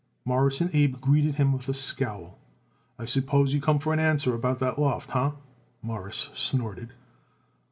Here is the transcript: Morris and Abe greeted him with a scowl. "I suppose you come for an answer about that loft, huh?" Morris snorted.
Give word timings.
Morris 0.25 0.59
and 0.61 0.73
Abe 0.73 0.99
greeted 0.99 1.35
him 1.35 1.53
with 1.53 1.69
a 1.69 1.75
scowl. 1.75 2.39
"I 2.97 3.05
suppose 3.05 3.53
you 3.53 3.61
come 3.61 3.77
for 3.77 3.93
an 3.93 3.99
answer 3.99 4.33
about 4.33 4.57
that 4.57 4.79
loft, 4.79 5.11
huh?" 5.11 5.33
Morris 5.83 6.31
snorted. 6.33 6.93